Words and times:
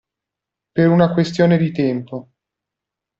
Per 0.73 0.87
una 0.89 1.13
questione 1.13 1.59
di 1.59 1.71
tempo. 1.71 2.29